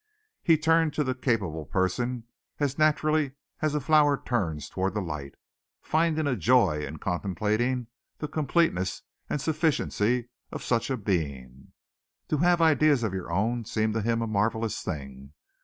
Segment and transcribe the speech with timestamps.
[0.41, 2.23] He turned to the capable person
[2.59, 5.35] as naturally as a flower turns toward the light,
[5.79, 7.85] finding a joy in contemplating
[8.17, 11.73] the completeness and sufficiency of such a being.
[12.29, 15.33] To have ideas of your own seemed to him a marvellous thing.